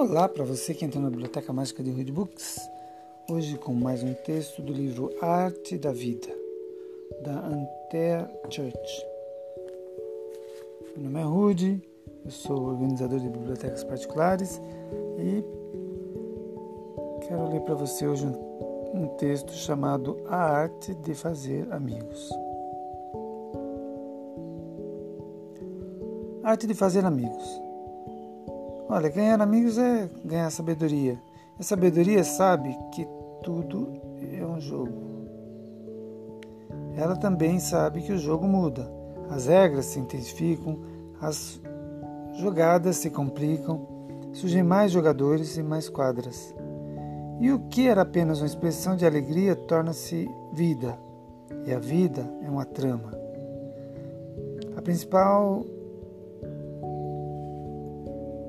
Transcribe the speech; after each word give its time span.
Olá 0.00 0.26
para 0.26 0.44
você 0.44 0.72
que 0.72 0.82
entrou 0.82 1.04
na 1.04 1.10
Biblioteca 1.10 1.52
Mágica 1.52 1.82
de 1.82 1.90
Read 1.90 2.10
Books. 2.10 2.58
Hoje 3.30 3.58
com 3.58 3.74
mais 3.74 4.02
um 4.02 4.14
texto 4.14 4.62
do 4.62 4.72
livro 4.72 5.14
Arte 5.20 5.76
da 5.76 5.92
Vida, 5.92 6.34
da 7.22 7.46
Antea 7.46 8.26
Church. 8.48 9.06
Meu 10.96 11.04
nome 11.04 11.20
é 11.20 11.22
Rudy, 11.22 11.82
eu 12.24 12.30
sou 12.30 12.62
organizador 12.62 13.20
de 13.20 13.28
bibliotecas 13.28 13.84
particulares 13.84 14.58
e 15.18 15.44
quero 17.26 17.50
ler 17.52 17.60
para 17.60 17.74
você 17.74 18.06
hoje 18.06 18.24
um, 18.24 19.02
um 19.02 19.06
texto 19.18 19.52
chamado 19.52 20.16
A 20.28 20.36
Arte 20.36 20.94
de 20.94 21.12
Fazer 21.12 21.70
Amigos. 21.70 22.30
Arte 26.42 26.66
de 26.66 26.72
Fazer 26.72 27.04
Amigos. 27.04 27.69
Olha, 28.92 29.08
ganhar 29.08 29.40
amigos 29.40 29.78
é 29.78 30.10
ganhar 30.24 30.50
sabedoria. 30.50 31.16
A 31.56 31.62
sabedoria 31.62 32.24
sabe 32.24 32.76
que 32.92 33.06
tudo 33.40 33.92
é 34.36 34.44
um 34.44 34.60
jogo. 34.60 35.28
Ela 36.96 37.14
também 37.14 37.60
sabe 37.60 38.02
que 38.02 38.10
o 38.10 38.18
jogo 38.18 38.48
muda. 38.48 38.90
As 39.30 39.46
regras 39.46 39.84
se 39.84 40.00
intensificam, 40.00 40.80
as 41.20 41.60
jogadas 42.40 42.96
se 42.96 43.10
complicam, 43.10 43.86
surgem 44.32 44.64
mais 44.64 44.90
jogadores 44.90 45.56
e 45.56 45.62
mais 45.62 45.88
quadras. 45.88 46.52
E 47.38 47.52
o 47.52 47.60
que 47.68 47.86
era 47.86 48.02
apenas 48.02 48.40
uma 48.40 48.46
expressão 48.48 48.96
de 48.96 49.06
alegria 49.06 49.54
torna-se 49.54 50.28
vida. 50.52 50.98
E 51.64 51.72
a 51.72 51.78
vida 51.78 52.28
é 52.42 52.50
uma 52.50 52.64
trama. 52.64 53.12
A 54.76 54.82
principal 54.82 55.64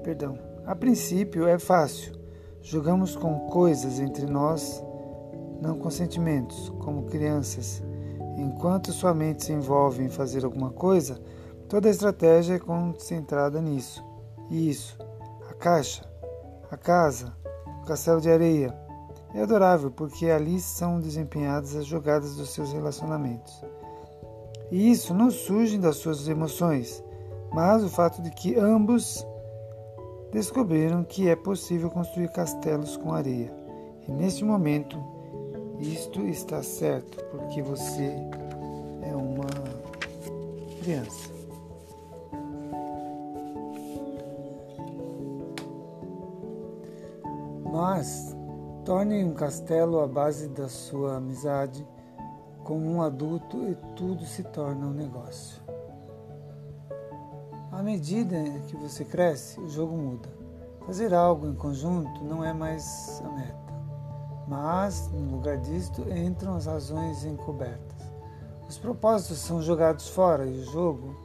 Perdão. 0.03 0.38
A 0.66 0.75
princípio 0.75 1.47
é 1.47 1.59
fácil. 1.59 2.13
Jogamos 2.61 3.16
com 3.16 3.47
coisas 3.47 3.99
entre 3.99 4.25
nós, 4.25 4.83
não 5.61 5.77
com 5.77 5.89
sentimentos, 5.89 6.69
como 6.80 7.05
crianças. 7.05 7.83
Enquanto 8.38 8.91
sua 8.91 9.13
mente 9.13 9.45
se 9.45 9.53
envolve 9.53 10.03
em 10.03 10.09
fazer 10.09 10.45
alguma 10.45 10.71
coisa, 10.71 11.19
toda 11.67 11.88
a 11.88 11.91
estratégia 11.91 12.55
é 12.55 12.59
concentrada 12.59 13.61
nisso. 13.61 14.03
E 14.49 14.69
isso, 14.69 14.97
a 15.49 15.53
caixa, 15.53 16.03
a 16.69 16.77
casa, 16.77 17.36
o 17.81 17.86
castelo 17.86 18.21
de 18.21 18.30
areia. 18.30 18.75
É 19.33 19.41
adorável 19.41 19.89
porque 19.91 20.30
ali 20.30 20.59
são 20.59 20.99
desempenhadas 20.99 21.75
as 21.75 21.86
jogadas 21.86 22.36
dos 22.36 22.49
seus 22.49 22.73
relacionamentos. 22.73 23.63
E 24.71 24.91
isso 24.91 25.13
não 25.13 25.30
surge 25.30 25.77
das 25.77 25.97
suas 25.97 26.27
emoções, 26.27 27.03
mas 27.52 27.83
o 27.83 27.89
fato 27.89 28.21
de 28.21 28.30
que 28.31 28.55
ambos 28.58 29.25
descobriram 30.31 31.03
que 31.03 31.29
é 31.29 31.35
possível 31.35 31.89
construir 31.89 32.31
castelos 32.31 32.95
com 32.97 33.13
areia. 33.13 33.53
E 34.07 34.11
neste 34.11 34.43
momento, 34.43 34.97
isto 35.79 36.21
está 36.21 36.63
certo, 36.63 37.23
porque 37.25 37.61
você 37.61 38.15
é 39.02 39.15
uma 39.15 39.47
criança. 40.81 41.29
Mas 47.71 48.35
torne 48.85 49.23
um 49.23 49.33
castelo 49.33 49.99
à 50.02 50.07
base 50.07 50.47
da 50.49 50.67
sua 50.67 51.17
amizade 51.17 51.85
como 52.63 52.85
um 52.89 53.02
adulto 53.02 53.57
e 53.67 53.75
tudo 53.95 54.25
se 54.25 54.43
torna 54.43 54.85
um 54.87 54.93
negócio. 54.93 55.70
À 57.81 57.83
medida 57.83 58.37
que 58.67 58.75
você 58.75 59.03
cresce, 59.03 59.59
o 59.59 59.67
jogo 59.67 59.97
muda. 59.97 60.29
Fazer 60.85 61.15
algo 61.15 61.47
em 61.47 61.55
conjunto 61.55 62.23
não 62.23 62.45
é 62.45 62.53
mais 62.53 63.19
a 63.25 63.30
meta, 63.30 63.73
mas, 64.47 65.09
no 65.11 65.37
lugar 65.37 65.58
disto, 65.58 66.05
entram 66.15 66.53
as 66.53 66.67
razões 66.67 67.25
encobertas. 67.25 67.97
Os 68.70 68.77
propósitos 68.77 69.39
são 69.39 69.64
jogados 69.64 70.09
fora 70.09 70.45
e 70.45 70.59
o 70.59 70.64
jogo 70.64 71.15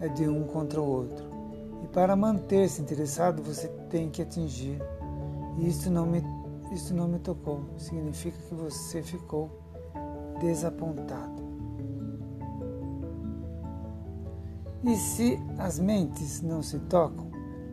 é 0.00 0.06
de 0.06 0.28
um 0.28 0.44
contra 0.44 0.80
o 0.80 0.88
outro. 0.88 1.24
E 1.82 1.88
para 1.88 2.14
manter-se 2.14 2.80
interessado, 2.80 3.42
você 3.42 3.66
tem 3.90 4.08
que 4.08 4.22
atingir. 4.22 4.80
E 5.56 5.66
isso 5.66 5.90
não 5.90 6.06
me, 6.06 6.22
isso 6.70 6.94
não 6.94 7.08
me 7.08 7.18
tocou. 7.18 7.64
Significa 7.76 8.38
que 8.48 8.54
você 8.54 9.02
ficou 9.02 9.50
desapontado. 10.38 11.47
E 14.84 14.94
se 14.94 15.38
as 15.58 15.78
mentes 15.78 16.40
não 16.40 16.62
se 16.62 16.78
tocam, 16.78 17.28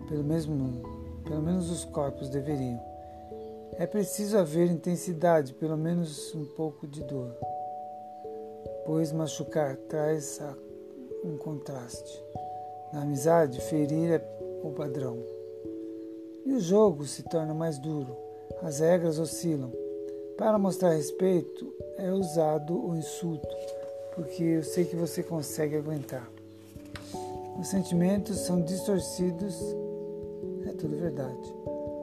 pelo, 0.07 0.23
mesmo, 0.23 0.81
pelo 1.23 1.41
menos 1.41 1.69
os 1.69 1.85
corpos 1.85 2.29
deveriam. 2.29 2.81
É 3.73 3.85
preciso 3.85 4.37
haver 4.37 4.71
intensidade, 4.71 5.53
pelo 5.53 5.77
menos 5.77 6.33
um 6.33 6.45
pouco 6.45 6.87
de 6.87 7.03
dor, 7.03 7.35
pois 8.85 9.11
machucar 9.11 9.75
traz 9.75 10.41
um 11.23 11.37
contraste. 11.37 12.23
Na 12.93 13.01
amizade, 13.01 13.61
ferir 13.61 14.13
é 14.13 14.39
o 14.63 14.71
padrão. 14.71 15.19
E 16.45 16.53
o 16.53 16.59
jogo 16.59 17.05
se 17.05 17.23
torna 17.23 17.53
mais 17.53 17.77
duro, 17.77 18.15
as 18.61 18.79
regras 18.79 19.19
oscilam. 19.19 19.71
Para 20.37 20.57
mostrar 20.57 20.91
respeito, 20.91 21.71
é 21.97 22.11
usado 22.11 22.87
o 22.87 22.95
insulto, 22.95 23.47
porque 24.15 24.43
eu 24.43 24.63
sei 24.63 24.85
que 24.85 24.95
você 24.95 25.21
consegue 25.21 25.75
aguentar. 25.75 26.34
Os 27.57 27.67
sentimentos 27.67 28.39
são 28.39 28.61
distorcidos, 28.61 29.57
é 30.67 30.73
tudo 30.73 30.97
verdade. 30.97 31.55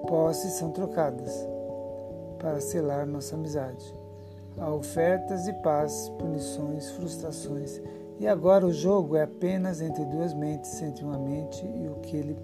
Posses 0.09 0.53
são 0.55 0.71
trocadas 0.71 1.33
para 2.39 2.61
selar 2.61 3.07
nossa 3.07 3.35
amizade. 3.35 3.95
Há 4.59 4.73
ofertas 4.73 5.47
e 5.47 5.53
paz, 5.55 6.11
punições, 6.19 6.91
frustrações. 6.93 7.81
E 8.19 8.27
agora 8.27 8.67
o 8.67 8.73
jogo 8.73 9.17
é 9.17 9.23
apenas 9.23 9.81
entre 9.81 10.05
duas 10.07 10.33
mentes, 10.33 10.81
entre 10.81 11.05
uma 11.05 11.19
mente 11.19 11.65
e 11.67 11.89
o 11.89 11.97
que, 11.97 12.17
ele, 12.17 12.37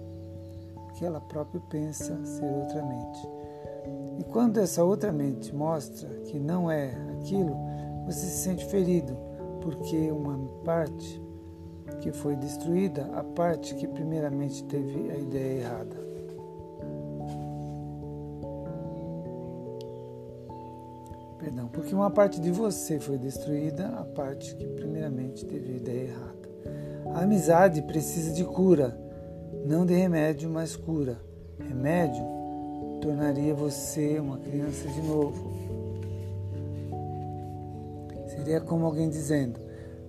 o 0.75 0.93
que 0.93 1.03
ela 1.03 1.19
própria 1.19 1.61
pensa 1.69 2.17
ser 2.23 2.45
outra 2.45 2.83
mente. 2.83 3.29
E 4.19 4.23
quando 4.25 4.59
essa 4.59 4.83
outra 4.83 5.11
mente 5.11 5.53
mostra 5.55 6.07
que 6.25 6.39
não 6.39 6.69
é 6.69 6.93
aquilo, 7.17 7.55
você 8.05 8.25
se 8.25 8.43
sente 8.43 8.65
ferido, 8.65 9.17
porque 9.61 10.11
uma 10.11 10.37
parte 10.63 11.21
que 12.01 12.11
foi 12.11 12.35
destruída 12.35 13.09
a 13.13 13.23
parte 13.23 13.75
que 13.75 13.87
primeiramente 13.87 14.63
teve 14.63 15.11
a 15.11 15.17
ideia 15.17 15.61
errada. 15.61 16.09
Perdão, 21.39 21.67
porque 21.67 21.95
uma 21.95 22.11
parte 22.11 22.39
de 22.39 22.51
você 22.51 22.99
foi 22.99 23.17
destruída, 23.17 23.87
a 23.87 24.03
parte 24.03 24.55
que 24.55 24.67
primeiramente 24.67 25.45
teve 25.45 25.73
a 25.73 25.75
ideia 25.77 26.09
errada. 26.09 26.39
A 27.15 27.21
amizade 27.21 27.81
precisa 27.83 28.33
de 28.33 28.43
cura, 28.43 28.99
não 29.65 29.85
de 29.85 29.93
remédio, 29.93 30.49
mas 30.49 30.75
cura. 30.75 31.17
Remédio 31.59 32.23
tornaria 33.01 33.53
você 33.53 34.19
uma 34.19 34.37
criança 34.37 34.87
de 34.87 35.01
novo. 35.01 35.51
Seria 38.27 38.61
como 38.61 38.85
alguém 38.85 39.09
dizendo: 39.09 39.59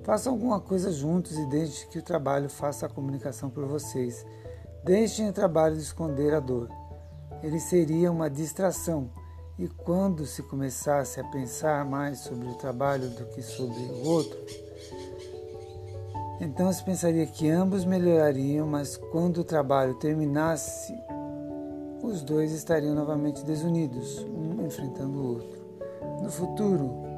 Façam 0.02 0.32
alguma 0.32 0.60
coisa 0.60 0.90
juntos 0.90 1.36
e 1.36 1.46
deixem 1.46 1.88
que 1.88 1.98
o 1.98 2.02
trabalho 2.02 2.48
faça 2.48 2.86
a 2.86 2.88
comunicação 2.88 3.50
por 3.50 3.66
vocês. 3.66 4.24
Deixem 4.82 5.28
o 5.28 5.32
trabalho 5.32 5.76
de 5.76 5.82
esconder 5.82 6.34
a 6.34 6.40
dor. 6.40 6.68
Ele 7.42 7.60
seria 7.60 8.10
uma 8.10 8.30
distração. 8.30 9.10
E 9.58 9.68
quando 9.68 10.24
se 10.24 10.42
começasse 10.42 11.20
a 11.20 11.24
pensar 11.24 11.84
mais 11.84 12.20
sobre 12.20 12.48
o 12.48 12.54
trabalho 12.54 13.10
do 13.10 13.26
que 13.26 13.42
sobre 13.42 13.78
o 13.78 14.08
outro, 14.08 14.38
então 16.40 16.72
se 16.72 16.82
pensaria 16.82 17.26
que 17.26 17.50
ambos 17.50 17.84
melhorariam, 17.84 18.66
mas 18.66 18.96
quando 18.96 19.42
o 19.42 19.44
trabalho 19.44 19.94
terminasse, 19.96 20.94
os 22.02 22.22
dois 22.22 22.52
estariam 22.52 22.94
novamente 22.94 23.44
desunidos, 23.44 24.20
um 24.20 24.64
enfrentando 24.64 25.18
o 25.18 25.28
outro. 25.34 25.60
No 26.22 26.30
futuro, 26.30 27.09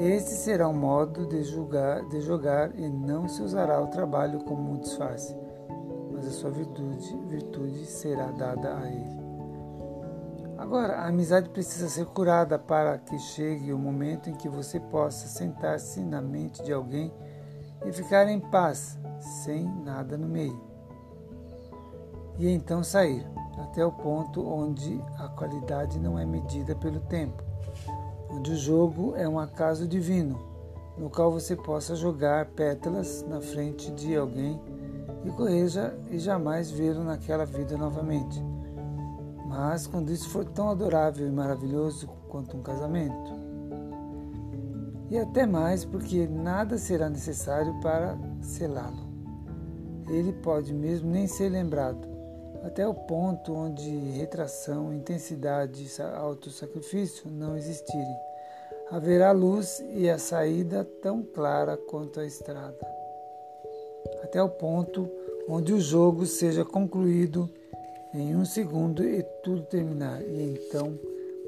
este 0.00 0.30
será 0.30 0.68
um 0.68 0.74
modo 0.74 1.26
de, 1.26 1.42
julgar, 1.42 2.04
de 2.08 2.20
jogar 2.20 2.72
e 2.78 2.88
não 2.88 3.26
se 3.26 3.42
usará 3.42 3.82
o 3.82 3.88
trabalho 3.88 4.44
como 4.44 4.72
um 4.72 4.78
disfarce, 4.78 5.36
mas 6.12 6.24
a 6.24 6.30
sua 6.30 6.50
virtude, 6.50 7.16
virtude 7.26 7.84
será 7.84 8.30
dada 8.30 8.78
a 8.78 8.88
ele. 8.88 9.18
Agora, 10.56 10.98
a 10.98 11.08
amizade 11.08 11.48
precisa 11.48 11.88
ser 11.88 12.06
curada 12.06 12.58
para 12.58 12.96
que 12.98 13.18
chegue 13.18 13.72
o 13.72 13.78
momento 13.78 14.30
em 14.30 14.34
que 14.34 14.48
você 14.48 14.78
possa 14.78 15.26
sentar-se 15.26 16.00
na 16.00 16.20
mente 16.20 16.62
de 16.62 16.72
alguém 16.72 17.12
e 17.84 17.92
ficar 17.92 18.28
em 18.28 18.38
paz, 18.38 18.96
sem 19.18 19.64
nada 19.84 20.16
no 20.16 20.28
meio. 20.28 20.60
E 22.38 22.48
então 22.48 22.84
sair, 22.84 23.26
até 23.58 23.84
o 23.84 23.90
ponto 23.90 24.46
onde 24.46 25.02
a 25.18 25.28
qualidade 25.28 25.98
não 25.98 26.16
é 26.16 26.24
medida 26.24 26.76
pelo 26.76 27.00
tempo 27.00 27.47
onde 28.30 28.52
o 28.52 28.56
jogo 28.56 29.14
é 29.16 29.28
um 29.28 29.38
acaso 29.38 29.86
divino, 29.86 30.38
no 30.96 31.08
qual 31.08 31.30
você 31.30 31.56
possa 31.56 31.94
jogar 31.94 32.46
pétalas 32.46 33.24
na 33.28 33.40
frente 33.40 33.90
de 33.92 34.16
alguém 34.16 34.60
e 35.24 35.30
correja 35.30 35.96
e 36.10 36.18
jamais 36.18 36.70
vê-lo 36.70 37.04
naquela 37.04 37.44
vida 37.44 37.76
novamente. 37.76 38.42
mas 39.46 39.86
quando 39.86 40.12
isso 40.12 40.28
for 40.28 40.44
tão 40.44 40.68
adorável 40.68 41.26
e 41.26 41.30
maravilhoso 41.30 42.06
quanto 42.28 42.56
um 42.56 42.62
casamento. 42.62 43.32
E 45.10 45.18
até 45.18 45.46
mais, 45.46 45.86
porque 45.86 46.26
nada 46.26 46.76
será 46.76 47.08
necessário 47.08 47.72
para 47.80 48.18
selá-lo. 48.42 49.08
Ele 50.06 50.34
pode 50.34 50.74
mesmo 50.74 51.10
nem 51.10 51.26
ser 51.26 51.48
lembrado, 51.48 52.06
até 52.62 52.86
o 52.86 52.94
ponto 52.94 53.54
onde 53.54 53.90
retração, 53.90 54.92
intensidade 54.92 55.84
e 55.84 56.02
autossacrifício 56.02 57.30
não 57.30 57.56
existirem. 57.56 58.16
Haverá 58.90 59.32
luz 59.32 59.84
e 59.92 60.08
a 60.08 60.18
saída 60.18 60.84
tão 61.02 61.22
clara 61.22 61.76
quanto 61.76 62.20
a 62.20 62.26
estrada. 62.26 62.78
Até 64.22 64.42
o 64.42 64.48
ponto 64.48 65.08
onde 65.48 65.72
o 65.72 65.80
jogo 65.80 66.26
seja 66.26 66.64
concluído 66.64 67.48
em 68.14 68.34
um 68.34 68.44
segundo 68.44 69.04
e 69.04 69.22
tudo 69.42 69.62
terminar, 69.62 70.22
e 70.22 70.54
então 70.54 70.98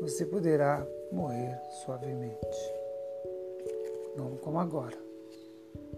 você 0.01 0.25
poderá 0.27 0.87
morrer 1.11 1.59
suavemente. 1.85 2.75
Não 4.17 4.37
como 4.37 4.59
agora, 4.59 4.97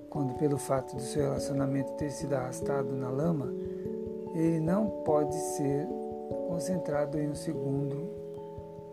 quando, 0.09 0.35
pelo 0.35 0.59
fato 0.59 0.95
do 0.95 1.03
seu 1.03 1.23
relacionamento 1.23 1.93
ter 1.95 2.11
sido 2.11 2.35
arrastado 2.35 2.93
na 2.93 3.11
lama, 3.11 3.53
ele 4.35 4.61
não 4.61 4.87
pode 5.05 5.35
ser 5.35 5.87
concentrado 6.49 7.19
em 7.19 7.31
um 7.31 7.35
segundo, 7.35 8.11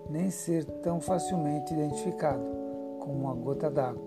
nem 0.09 0.29
ser 0.29 0.65
tão 0.81 0.99
facilmente 0.99 1.73
identificado 1.73 2.43
como 2.99 3.13
uma 3.13 3.33
gota 3.33 3.69
d'água. 3.69 4.01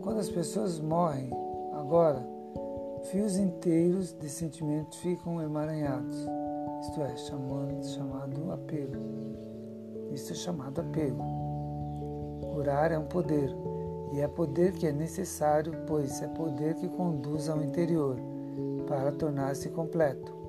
Quando 0.00 0.18
as 0.18 0.30
pessoas 0.30 0.80
morrem 0.80 1.30
agora, 1.72 2.24
fios 3.04 3.36
inteiros 3.36 4.12
de 4.12 4.28
sentimentos 4.28 4.98
ficam 4.98 5.42
emaranhados, 5.42 6.16
isto 6.82 7.02
é, 7.02 7.16
chamando, 7.16 7.84
chamado 7.84 8.52
apego. 8.52 8.96
Isso 10.12 10.32
é 10.32 10.36
chamado 10.36 10.80
apego. 10.80 11.22
Curar 12.54 12.90
é 12.92 12.98
um 12.98 13.06
poder, 13.06 13.54
e 14.12 14.20
é 14.20 14.28
poder 14.28 14.72
que 14.72 14.86
é 14.86 14.92
necessário, 14.92 15.72
pois 15.86 16.22
é 16.22 16.28
poder 16.28 16.74
que 16.74 16.88
conduz 16.88 17.48
ao 17.48 17.62
interior 17.62 18.16
para 18.86 19.12
tornar-se 19.12 19.68
completo. 19.68 20.39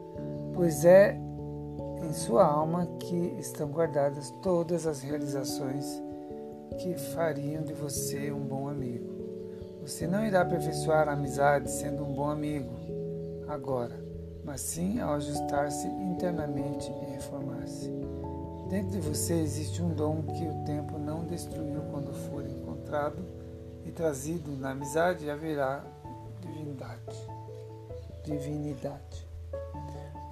Pois 0.54 0.86
é 0.86 1.18
em 2.04 2.14
sua 2.14 2.46
alma 2.46 2.86
que 3.00 3.36
estão 3.40 3.70
guardadas 3.70 4.32
todas 4.42 4.86
as 4.86 5.02
realizações 5.02 6.02
que 6.78 6.96
fariam 7.14 7.64
de 7.64 7.74
você 7.74 8.32
um 8.32 8.42
bom 8.42 8.68
amigo. 8.68 9.10
Você 9.82 10.06
não 10.06 10.26
irá 10.26 10.42
aperfeiçoar 10.42 11.08
a 11.08 11.14
amizade 11.14 11.70
sendo 11.70 12.04
um 12.04 12.14
bom 12.14 12.30
amigo 12.30 12.72
agora, 13.48 14.00
mas 14.44 14.62
sim 14.62 15.00
ao 15.00 15.14
ajustar-se 15.14 15.88
internamente 15.88 16.92
e 16.92 17.12
reformar-se. 17.14 17.92
Dentro 18.70 18.92
de 18.92 19.00
você 19.00 19.34
existe 19.34 19.82
um 19.82 19.94
dom 19.94 20.22
que 20.24 20.46
o 20.46 20.64
tempo 20.66 20.98
não 20.98 21.26
destruiu 21.26 21.82
quando 21.92 22.14
for 22.14 22.46
encontrado 22.46 23.24
e 23.86 23.92
trazido 23.92 24.52
na 24.56 24.72
amizade 24.72 25.30
haverá 25.30 25.84
divindade. 26.42 27.28
Divinidade. 28.24 29.31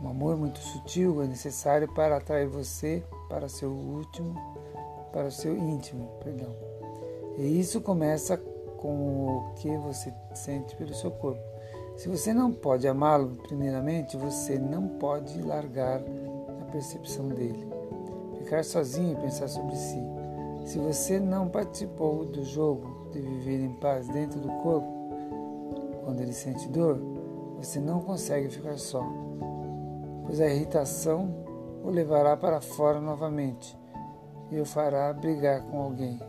Um 0.01 0.07
amor 0.07 0.37
muito 0.37 0.59
sutil 0.59 1.21
é 1.21 1.27
necessário 1.27 1.87
para 1.93 2.17
atrair 2.17 2.47
você 2.47 3.03
para 3.27 3.49
seu 3.49 3.69
último, 3.69 4.33
para 5.11 5.27
o 5.27 5.31
seu 5.31 5.57
íntimo, 5.57 6.09
perdão. 6.23 6.55
E 7.37 7.59
isso 7.59 7.81
começa 7.81 8.37
com 8.77 8.89
o 8.89 9.53
que 9.55 9.75
você 9.77 10.13
sente 10.33 10.75
pelo 10.75 10.93
seu 10.93 11.11
corpo. 11.11 11.41
Se 11.97 12.07
você 12.07 12.33
não 12.33 12.53
pode 12.53 12.87
amá-lo, 12.87 13.35
primeiramente, 13.43 14.15
você 14.15 14.57
não 14.57 14.87
pode 14.87 15.41
largar 15.41 16.01
a 16.61 16.65
percepção 16.71 17.27
dele. 17.27 17.67
Ficar 18.37 18.63
sozinho 18.63 19.17
e 19.17 19.21
pensar 19.21 19.49
sobre 19.49 19.75
si. 19.75 20.01
Se 20.65 20.79
você 20.79 21.19
não 21.19 21.49
participou 21.49 22.23
do 22.23 22.43
jogo 22.45 23.09
de 23.11 23.19
viver 23.19 23.59
em 23.59 23.73
paz 23.73 24.07
dentro 24.07 24.39
do 24.39 24.47
corpo, 24.63 24.87
quando 26.05 26.21
ele 26.21 26.31
sente 26.31 26.69
dor, 26.69 26.97
você 27.57 27.81
não 27.81 27.99
consegue 27.99 28.49
ficar 28.49 28.77
só, 28.77 29.05
pois 30.29 30.39
a 30.41 30.47
irritação 30.47 31.33
o 31.83 31.89
levará 31.89 32.37
para 32.37 32.61
fora 32.61 33.01
novamente 33.01 33.75
e 34.51 34.59
o 34.59 34.65
fará 34.65 35.11
brigar 35.11 35.63
com 35.63 35.81
alguém. 35.81 36.19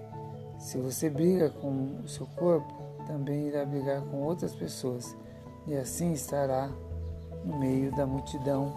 Se 0.59 0.79
você 0.79 1.11
briga 1.11 1.51
com 1.51 2.01
o 2.03 2.09
seu 2.09 2.27
corpo, 2.29 2.73
também 3.07 3.49
irá 3.49 3.63
brigar 3.63 4.01
com 4.07 4.23
outras 4.23 4.55
pessoas 4.55 5.15
e 5.67 5.77
assim 5.77 6.13
estará 6.13 6.71
no 7.45 7.59
meio 7.59 7.95
da 7.95 8.07
multidão 8.07 8.73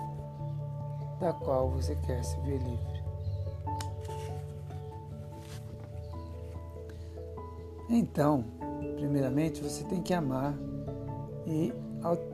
da 1.21 1.31
qual 1.31 1.69
você 1.69 1.95
quer 2.05 2.21
se 2.21 2.37
ver 2.41 2.57
livre. 2.57 3.03
Então, 7.89 8.43
primeiramente 8.97 9.63
você 9.63 9.85
tem 9.85 10.01
que 10.01 10.13
amar 10.13 10.53
e, 11.47 11.73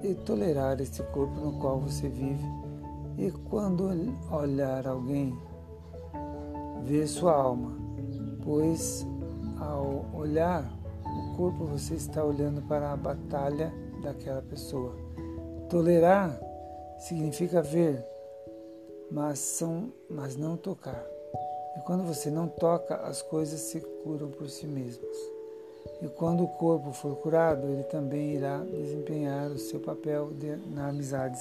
e 0.02 0.16
tolerar 0.16 0.82
esse 0.82 1.04
corpo 1.04 1.40
no 1.40 1.60
qual 1.60 1.80
você 1.80 2.10
vive 2.10 2.59
e 3.20 3.30
quando 3.50 3.84
olhar 4.32 4.88
alguém, 4.88 5.38
ver 6.84 7.06
sua 7.06 7.34
alma, 7.34 7.78
pois 8.46 9.06
ao 9.60 10.06
olhar 10.14 10.64
o 11.04 11.36
corpo, 11.36 11.66
você 11.66 11.96
está 11.96 12.24
olhando 12.24 12.62
para 12.62 12.94
a 12.94 12.96
batalha 12.96 13.74
daquela 14.02 14.42
pessoa. 14.42 14.96
Tolerar 15.70 16.40
significa 16.98 17.62
ver, 17.62 18.06
mas, 19.12 19.40
são, 19.40 19.92
mas 20.10 20.38
não 20.38 20.56
tocar. 20.56 21.06
E 21.78 21.82
quando 21.82 22.04
você 22.06 22.32
não 22.32 22.48
toca, 22.48 22.96
as 22.96 23.22
coisas 23.22 23.60
se 23.60 23.82
curam 23.82 24.30
por 24.30 24.50
si 24.50 24.66
mesmas. 24.66 25.18
E 26.02 26.08
quando 26.08 26.46
o 26.46 26.48
corpo 26.48 26.94
for 26.94 27.18
curado, 27.18 27.68
ele 27.68 27.84
também 27.84 28.36
irá 28.36 28.60
desempenhar 28.60 29.52
o 29.52 29.58
seu 29.58 29.82
papel 29.82 30.32
de, 30.32 30.56
na 30.74 30.88
amizade 30.88 31.38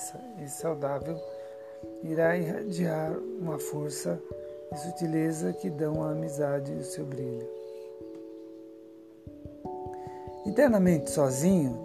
saudável, 0.49 1.17
irá 2.03 2.37
irradiar 2.37 3.13
uma 3.41 3.59
força 3.59 4.21
e 4.73 4.77
sutileza 4.79 5.53
que 5.53 5.71
dão 5.71 6.03
à 6.03 6.11
amizade 6.11 6.73
o 6.73 6.85
seu 6.85 7.05
brilho. 7.05 7.49
Internamente 10.47 11.11
sozinho, 11.11 11.77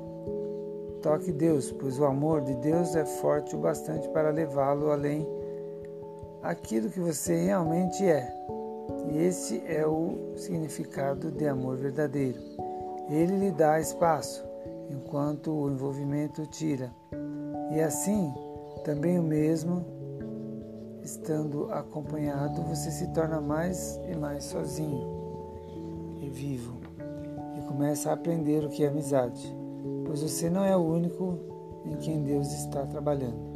toque 1.01 1.31
Deus, 1.31 1.71
pois 1.71 1.99
o 1.99 2.06
amor 2.06 2.42
de 2.42 2.56
Deus 2.56 2.95
é 2.95 3.06
forte 3.06 3.56
o 3.56 3.59
bastante 3.59 4.07
para 4.09 4.30
levá-lo 4.30 4.92
além 4.92 5.28
aquilo 6.42 6.90
que 6.90 6.99
você 6.99 7.35
realmente 7.35 8.06
é. 8.06 8.31
E 9.11 9.18
esse 9.18 9.64
é 9.66 9.85
o 9.85 10.33
significado 10.35 11.31
de 11.31 11.47
amor 11.47 11.78
verdadeiro. 11.78 12.40
Ele 13.09 13.37
lhe 13.37 13.52
dá 13.52 13.80
espaço, 13.80 14.45
enquanto 14.90 15.52
o 15.52 15.69
envolvimento 15.69 16.45
tira. 16.47 16.92
E 17.71 17.81
assim, 17.81 18.33
também 18.83 19.19
o 19.19 19.23
mesmo 19.23 19.85
estando 21.04 21.72
acompanhado, 21.72 22.62
você 22.64 22.90
se 22.90 23.07
torna 23.07 23.42
mais 23.42 24.00
e 24.10 24.16
mais 24.16 24.45
sozinho 24.45 25.06
e 26.22 26.30
vivo 26.30 26.78
e 27.57 27.62
começa 27.68 28.10
a 28.10 28.14
aprender 28.14 28.64
o 28.64 28.69
que 28.69 28.83
é 28.83 28.88
amizade, 28.88 29.56
pois 30.06 30.22
você 30.22 30.50
não 30.50 30.64
é 30.64 30.76
o 30.76 30.81
único 30.81 31.38
em 31.86 31.98
quem 31.98 32.24
Deus 32.24 32.52
está 32.54 32.86
trabalhando. 32.86 33.54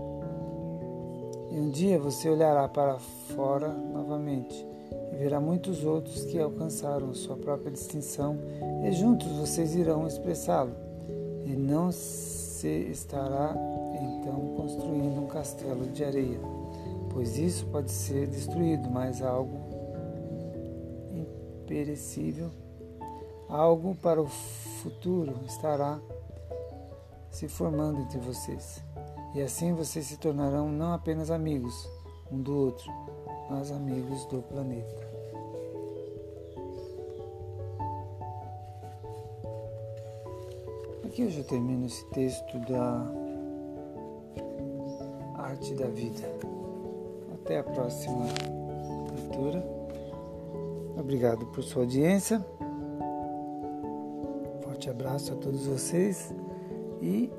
E 1.50 1.60
um 1.60 1.70
dia 1.70 1.98
você 1.98 2.30
olhará 2.30 2.68
para 2.68 3.00
fora 3.00 3.70
novamente 3.70 4.68
e 5.14 5.16
verá 5.16 5.40
muitos 5.40 5.84
outros 5.86 6.26
que 6.26 6.38
alcançaram 6.38 7.14
sua 7.14 7.38
própria 7.38 7.72
distinção 7.72 8.38
e 8.84 8.92
juntos 8.92 9.32
vocês 9.32 9.74
irão 9.74 10.06
expressá-lo. 10.06 10.76
E 11.46 11.56
não 11.56 11.92
se 11.94 12.68
estará 12.68 13.56
então 13.96 14.56
construindo 14.58 15.22
um 15.22 15.28
castelo 15.28 15.88
de 15.88 16.04
areia 16.04 16.57
pois 17.18 17.36
isso 17.40 17.66
pode 17.72 17.90
ser 17.90 18.28
destruído, 18.28 18.92
mas 18.92 19.24
algo 19.24 19.58
imperecível, 21.12 22.52
algo 23.50 23.96
para 23.96 24.22
o 24.22 24.28
futuro 24.28 25.34
estará 25.48 26.00
se 27.32 27.48
formando 27.48 28.02
entre 28.02 28.20
vocês. 28.20 28.84
E 29.34 29.42
assim 29.42 29.74
vocês 29.74 30.06
se 30.06 30.18
tornarão 30.18 30.72
não 30.72 30.94
apenas 30.94 31.32
amigos 31.32 31.90
um 32.32 32.40
do 32.40 32.56
outro, 32.56 32.92
mas 33.50 33.72
amigos 33.72 34.24
do 34.28 34.44
planeta. 34.44 35.08
Aqui 41.04 41.24
eu 41.24 41.32
já 41.32 41.44
termino 41.46 41.88
esse 41.88 42.06
texto 42.12 42.60
da 42.60 43.12
arte 45.40 45.74
da 45.74 45.88
vida. 45.88 46.57
Até 47.48 47.60
a 47.60 47.64
próxima 47.64 48.26
leitura. 49.16 49.66
Obrigado 51.00 51.46
por 51.46 51.64
sua 51.64 51.84
audiência. 51.84 52.46
Forte 54.64 54.90
abraço 54.90 55.32
a 55.32 55.36
todos 55.38 55.66
vocês 55.66 56.36
e 57.02 57.32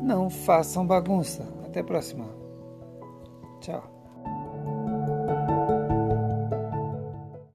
não 0.00 0.30
façam 0.30 0.86
bagunça. 0.86 1.42
Até 1.64 1.80
a 1.80 1.84
próxima. 1.84 2.26
Tchau. 3.60 3.95